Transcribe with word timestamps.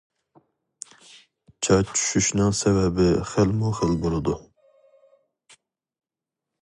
چاچ 1.67 1.89
چۈشۈشنىڭ 1.97 2.55
سەۋەبى 2.61 3.07
خىلمۇ 3.33 3.75
خىل 3.81 3.95
بولىدۇ. 4.07 4.39